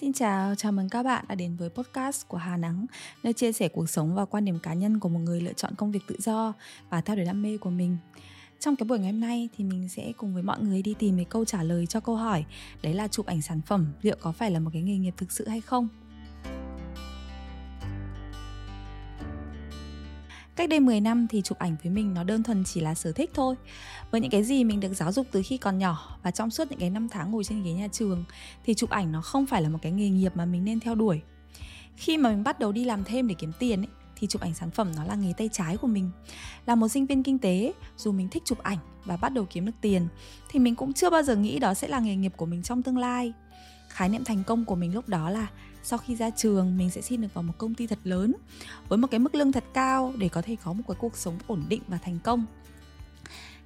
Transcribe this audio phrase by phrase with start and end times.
[0.00, 2.86] Xin chào, chào mừng các bạn đã đến với podcast của Hà Nắng,
[3.22, 5.74] nơi chia sẻ cuộc sống và quan điểm cá nhân của một người lựa chọn
[5.74, 6.52] công việc tự do
[6.90, 7.96] và theo đuổi đam mê của mình.
[8.60, 11.16] Trong cái buổi ngày hôm nay thì mình sẽ cùng với mọi người đi tìm
[11.16, 12.44] cái câu trả lời cho câu hỏi
[12.82, 15.32] Đấy là chụp ảnh sản phẩm liệu có phải là một cái nghề nghiệp thực
[15.32, 15.88] sự hay không?
[20.58, 23.12] Cách đây 10 năm thì chụp ảnh với mình nó đơn thuần chỉ là sở
[23.12, 23.54] thích thôi.
[24.10, 26.70] Với những cái gì mình được giáo dục từ khi còn nhỏ Và trong suốt
[26.70, 28.24] những cái năm tháng ngồi trên ghế nhà trường
[28.64, 30.94] Thì chụp ảnh nó không phải là một cái nghề nghiệp mà mình nên theo
[30.94, 31.20] đuổi.
[31.96, 34.54] Khi mà mình bắt đầu đi làm thêm để kiếm tiền ấy, thì chụp ảnh
[34.54, 36.10] sản phẩm nó là nghề tay trái của mình.
[36.66, 39.66] Là một sinh viên kinh tế dù mình thích chụp ảnh và bắt đầu kiếm
[39.66, 40.08] được tiền
[40.50, 42.82] thì mình cũng chưa bao giờ nghĩ đó sẽ là nghề nghiệp của mình trong
[42.82, 43.32] tương lai.
[43.88, 45.46] Khái niệm thành công của mình lúc đó là
[45.82, 48.34] sau khi ra trường, mình sẽ xin được vào một công ty thật lớn
[48.88, 51.38] với một cái mức lương thật cao để có thể có một cái cuộc sống
[51.46, 52.46] ổn định và thành công.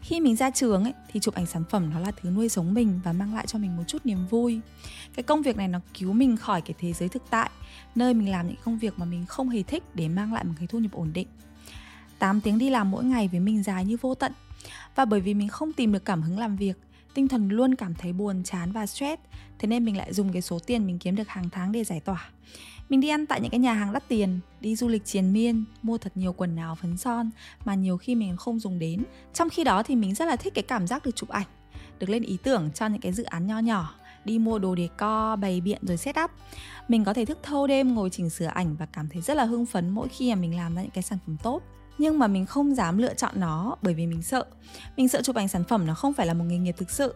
[0.00, 2.74] Khi mình ra trường ấy, thì chụp ảnh sản phẩm nó là thứ nuôi sống
[2.74, 4.60] mình và mang lại cho mình một chút niềm vui.
[5.14, 7.50] Cái công việc này nó cứu mình khỏi cái thế giới thực tại,
[7.94, 10.54] nơi mình làm những công việc mà mình không hề thích để mang lại một
[10.58, 11.28] cái thu nhập ổn định.
[12.18, 14.32] 8 tiếng đi làm mỗi ngày với mình dài như vô tận.
[14.94, 16.78] Và bởi vì mình không tìm được cảm hứng làm việc
[17.14, 19.22] tinh thần luôn cảm thấy buồn chán và stress.
[19.58, 22.00] Thế nên mình lại dùng cái số tiền mình kiếm được hàng tháng để giải
[22.00, 22.30] tỏa.
[22.88, 25.64] Mình đi ăn tại những cái nhà hàng đắt tiền đi du lịch triền miên
[25.82, 27.30] mua thật nhiều quần áo phấn son
[27.64, 29.04] mà nhiều khi mình không dùng đến.
[29.34, 31.46] Trong khi đó thì mình rất là thích cái cảm giác được chụp ảnh
[31.98, 34.88] được lên ý tưởng cho những cái dự án nho nhỏ đi mua đồ đề
[34.96, 36.30] co, bày biện rồi set up.
[36.88, 39.44] Mình có thể thức thâu đêm ngồi chỉnh sửa ảnh và cảm thấy rất là
[39.44, 41.62] hưng phấn mỗi khi mà mình làm ra những cái sản phẩm tốt
[41.98, 44.44] nhưng mà mình không dám lựa chọn nó bởi vì mình sợ
[44.96, 47.14] mình sợ chụp ảnh sản phẩm nó không phải là một nghề nghiệp thực sự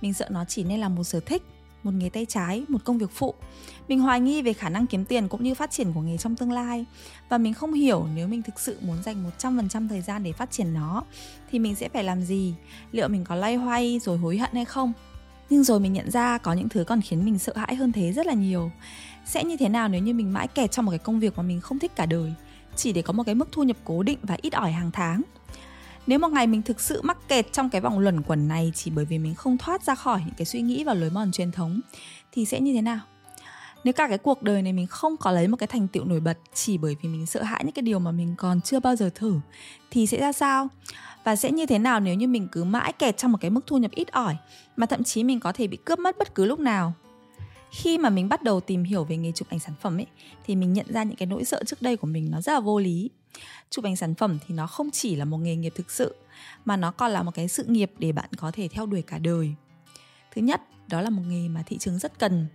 [0.00, 1.42] mình sợ nó chỉ nên là một sở thích
[1.82, 3.34] một nghề tay trái, một công việc phụ.
[3.88, 6.36] Mình hoài nghi về khả năng kiếm tiền cũng như phát triển của nghề trong
[6.36, 6.84] tương lai
[7.28, 10.50] và mình không hiểu nếu mình thực sự muốn dành 100% thời gian để phát
[10.50, 11.02] triển nó
[11.50, 12.54] thì mình sẽ phải làm gì?
[12.92, 14.92] Liệu mình có lay hoay rồi hối hận hay không?
[15.50, 18.12] Nhưng rồi mình nhận ra có những thứ còn khiến mình sợ hãi hơn thế
[18.12, 18.70] rất là nhiều.
[19.26, 21.42] Sẽ như thế nào nếu như mình mãi kẹt trong một cái công việc mà
[21.42, 22.34] mình không thích cả đời?
[22.78, 25.22] Chỉ để có một cái mức thu nhập cố định và ít ỏi hàng tháng.
[26.06, 28.90] Nếu một ngày mình thực sự mắc kẹt trong cái vòng luẩn quẩn này chỉ
[28.90, 31.52] bởi vì mình không thoát ra khỏi những cái suy nghĩ và lối mòn truyền
[31.52, 31.80] thống,
[32.32, 33.00] thì sẽ như thế nào?
[33.84, 36.20] Nếu cả cái cuộc đời này mình không có lấy một cái thành tựu nổi
[36.20, 38.96] bật chỉ bởi vì mình sợ hãi những cái điều mà mình còn chưa bao
[38.96, 39.40] giờ thử,
[39.90, 40.68] thì sẽ ra sao?
[41.24, 43.66] Và sẽ như thế nào nếu như mình cứ mãi kẹt trong một cái mức
[43.66, 44.36] thu nhập ít ỏi
[44.76, 46.92] mà thậm chí mình có thể bị cướp mất bất cứ lúc nào?
[47.70, 50.06] Khi mà mình bắt đầu tìm hiểu về nghề chụp ảnh sản phẩm ấy,
[50.46, 52.60] thì mình nhận ra những cái nỗi sợ trước đây của mình nó rất là
[52.60, 53.10] vô lý.
[53.70, 56.14] Chụp ảnh sản phẩm thì nó không chỉ là một nghề nghiệp thực sự,
[56.64, 59.18] mà nó còn là một cái sự nghiệp để bạn có thể theo đuổi cả
[59.18, 59.54] đời.
[60.34, 62.46] Thứ nhất, đó là một nghề mà thị trường rất cần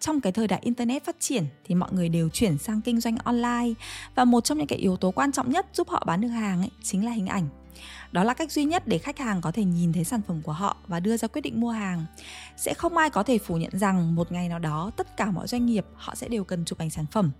[0.00, 3.16] trong cái thời đại internet phát triển thì mọi người đều chuyển sang kinh doanh
[3.16, 3.72] online.
[4.14, 6.60] Và một trong những cái yếu tố quan trọng nhất giúp họ bán được hàng
[6.60, 7.48] ấy chính là hình ảnh.
[8.12, 10.52] Đó là cách duy nhất để khách hàng có thể nhìn thấy sản phẩm của
[10.52, 12.04] họ và đưa ra quyết định mua hàng.
[12.56, 15.46] Sẽ không ai có thể phủ nhận rằng một ngày nào đó tất cả mọi
[15.46, 17.30] doanh nghiệp họ sẽ đều cần chụp ảnh sản phẩm.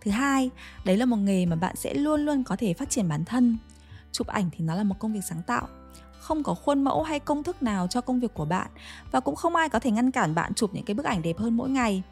[0.00, 0.50] Thứ hai,
[0.84, 3.58] đấy là một nghề mà bạn sẽ luôn luôn có thể phát triển bản thân.
[4.12, 5.68] Chụp ảnh thì nó là một công việc sáng tạo
[6.26, 8.70] không có khuôn mẫu hay công thức nào cho công việc của bạn
[9.10, 11.38] và cũng không ai có thể ngăn cản bạn chụp những cái bức ảnh đẹp
[11.38, 12.02] hơn mỗi ngày.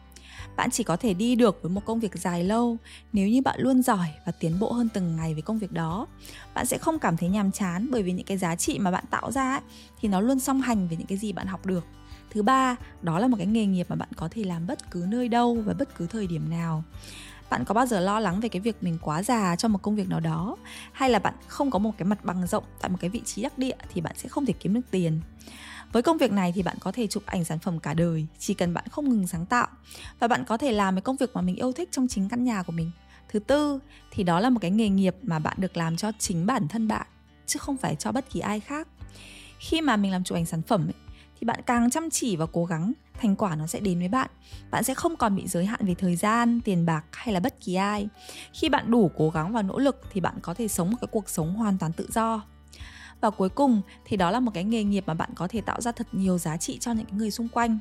[0.57, 2.77] Bạn chỉ có thể đi được với một công việc dài lâu
[3.13, 6.07] nếu như bạn luôn giỏi và tiến bộ hơn từng ngày với công việc đó.
[6.55, 9.05] Bạn sẽ không cảm thấy nhàm chán bởi vì những cái giá trị mà bạn
[9.11, 9.61] tạo ra ấy,
[10.01, 11.85] thì nó luôn song hành với những cái gì bạn học được.
[12.31, 15.05] Thứ ba đó là một cái nghề nghiệp mà bạn có thể làm bất cứ
[15.09, 16.85] nơi đâu và bất cứ thời điểm nào
[17.51, 19.97] bạn có bao giờ lo lắng về cái việc mình quá già cho một công
[19.97, 20.57] việc nào đó?
[20.93, 23.43] Hay là bạn không có một cái mặt bằng rộng tại một cái vị trí
[23.43, 25.21] đắc địa thì bạn sẽ không thể kiếm được tiền?
[25.93, 28.55] Với công việc này thì bạn có thể chụp ảnh sản phẩm cả đời chỉ
[28.55, 29.67] cần bạn không ngừng sáng tạo.
[30.19, 32.45] Và bạn có thể làm cái công việc mà mình yêu thích trong chính căn
[32.45, 32.91] nhà của mình.
[33.29, 33.79] Thứ tư
[34.11, 36.89] thì đó là một cái nghề nghiệp mà bạn được làm cho chính bản thân
[36.89, 37.07] bạn
[37.47, 38.89] chứ không phải cho bất kỳ ai khác.
[39.59, 41.04] Khi mà mình làm chụp ảnh sản phẩm ấy,
[41.41, 44.31] thì bạn càng chăm chỉ và cố gắng, thành quả nó sẽ đến với bạn.
[44.71, 47.61] Bạn sẽ không còn bị giới hạn về thời gian, tiền bạc hay là bất
[47.61, 48.09] kỳ ai.
[48.53, 51.09] Khi bạn đủ cố gắng và nỗ lực thì bạn có thể sống một cái
[51.11, 52.43] cuộc sống hoàn toàn tự do.
[53.21, 55.81] Và cuối cùng thì đó là một cái nghề nghiệp mà bạn có thể tạo
[55.81, 57.79] ra thật nhiều giá trị cho những người xung quanh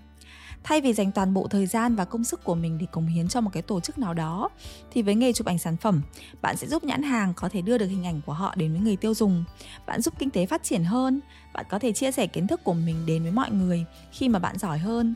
[0.63, 3.27] thay vì dành toàn bộ thời gian và công sức của mình để cống hiến
[3.27, 4.49] cho một cái tổ chức nào đó
[4.91, 6.01] thì với nghề chụp ảnh sản phẩm
[6.41, 8.81] bạn sẽ giúp nhãn hàng có thể đưa được hình ảnh của họ đến với
[8.81, 9.43] người tiêu dùng
[9.85, 11.19] bạn giúp kinh tế phát triển hơn
[11.53, 14.39] bạn có thể chia sẻ kiến thức của mình đến với mọi người khi mà
[14.39, 15.13] bạn giỏi hơn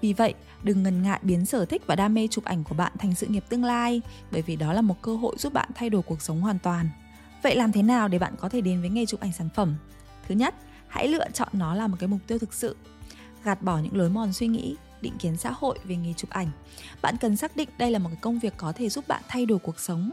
[0.00, 2.92] vì vậy đừng ngần ngại biến sở thích và đam mê chụp ảnh của bạn
[2.98, 4.00] thành sự nghiệp tương lai
[4.30, 6.88] bởi vì đó là một cơ hội giúp bạn thay đổi cuộc sống hoàn toàn
[7.46, 9.74] Vậy làm thế nào để bạn có thể đến với nghề chụp ảnh sản phẩm?
[10.28, 10.54] Thứ nhất,
[10.88, 12.76] hãy lựa chọn nó là một cái mục tiêu thực sự.
[13.46, 16.48] Gạt bỏ những lối mòn suy nghĩ, định kiến xã hội về nghề chụp ảnh.
[17.02, 19.46] Bạn cần xác định đây là một cái công việc có thể giúp bạn thay
[19.46, 20.10] đổi cuộc sống.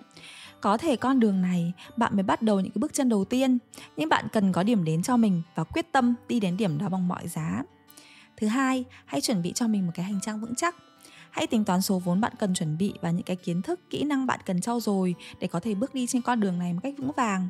[0.62, 3.58] Có thể con đường này bạn mới bắt đầu những cái bước chân đầu tiên,
[3.98, 6.90] nhưng bạn cần có điểm đến cho mình và quyết tâm đi đến điểm đó
[6.90, 7.64] bằng mọi giá.
[8.38, 10.76] Thứ hai, hãy chuẩn bị cho mình một cái hành trang vững chắc
[11.34, 14.04] Hãy tính toán số vốn bạn cần chuẩn bị và những cái kiến thức, kỹ
[14.04, 16.80] năng bạn cần trau dồi để có thể bước đi trên con đường này một
[16.84, 17.48] cách vững vàng.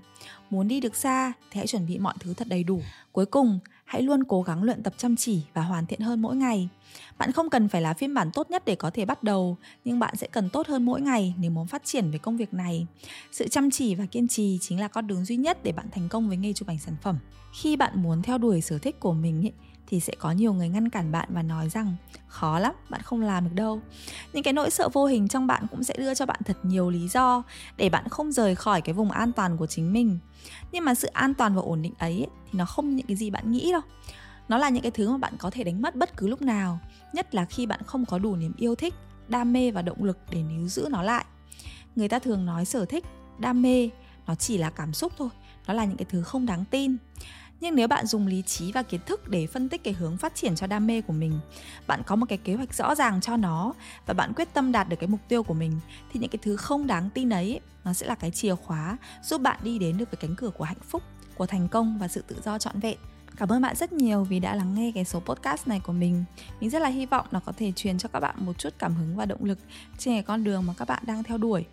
[0.49, 2.81] Muốn đi được xa thì hãy chuẩn bị mọi thứ thật đầy đủ.
[3.11, 6.35] Cuối cùng, hãy luôn cố gắng luyện tập chăm chỉ và hoàn thiện hơn mỗi
[6.35, 6.69] ngày.
[7.17, 9.99] Bạn không cần phải là phiên bản tốt nhất để có thể bắt đầu, nhưng
[9.99, 12.87] bạn sẽ cần tốt hơn mỗi ngày nếu muốn phát triển về công việc này.
[13.31, 16.09] Sự chăm chỉ và kiên trì chính là con đường duy nhất để bạn thành
[16.09, 17.17] công với nghề chụp ảnh sản phẩm.
[17.53, 19.51] Khi bạn muốn theo đuổi sở thích của mình ấy,
[19.87, 21.95] thì sẽ có nhiều người ngăn cản bạn và nói rằng
[22.27, 23.81] khó lắm, bạn không làm được đâu.
[24.33, 26.89] Những cái nỗi sợ vô hình trong bạn cũng sẽ đưa cho bạn thật nhiều
[26.89, 27.43] lý do
[27.77, 30.19] để bạn không rời khỏi cái vùng an toàn của chính mình.
[30.71, 33.29] Nhưng mà sự an toàn và ổn định ấy thì nó không những cái gì
[33.29, 33.81] bạn nghĩ đâu.
[34.47, 36.79] Nó là những cái thứ mà bạn có thể đánh mất bất cứ lúc nào,
[37.13, 38.93] nhất là khi bạn không có đủ niềm yêu thích,
[39.27, 41.25] đam mê và động lực để níu giữ nó lại.
[41.95, 43.05] Người ta thường nói sở thích,
[43.39, 43.89] đam mê
[44.27, 45.29] nó chỉ là cảm xúc thôi,
[45.67, 46.97] nó là những cái thứ không đáng tin
[47.63, 50.35] nhưng nếu bạn dùng lý trí và kiến thức để phân tích cái hướng phát
[50.35, 51.39] triển cho đam mê của mình,
[51.87, 53.73] bạn có một cái kế hoạch rõ ràng cho nó
[54.05, 55.79] và bạn quyết tâm đạt được cái mục tiêu của mình,
[56.11, 59.41] thì những cái thứ không đáng tin ấy, nó sẽ là cái chìa khóa giúp
[59.41, 61.03] bạn đi đến được với cánh cửa của hạnh phúc,
[61.35, 62.97] của thành công và sự tự do trọn vẹn.
[63.37, 66.23] Cảm ơn bạn rất nhiều vì đã lắng nghe cái số podcast này của mình.
[66.59, 68.95] Mình rất là hy vọng nó có thể truyền cho các bạn một chút cảm
[68.95, 69.59] hứng và động lực
[69.97, 71.65] trên cái con đường mà các bạn đang theo đuổi.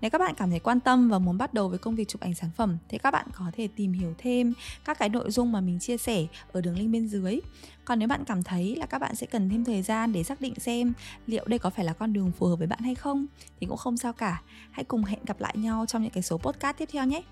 [0.00, 2.20] Nếu các bạn cảm thấy quan tâm và muốn bắt đầu với công việc chụp
[2.20, 4.52] ảnh sản phẩm, thì các bạn có thể tìm hiểu thêm
[4.84, 7.40] các cái nội dung mà mình chia sẻ ở đường link bên dưới.
[7.84, 10.40] Còn nếu bạn cảm thấy là các bạn sẽ cần thêm thời gian để xác
[10.40, 10.92] định xem
[11.26, 13.26] liệu đây có phải là con đường phù hợp với bạn hay không,
[13.60, 14.42] thì cũng không sao cả.
[14.70, 17.22] Hãy cùng hẹn gặp lại nhau trong những cái số podcast tiếp theo nhé.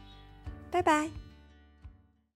[0.73, 1.26] Bye bye.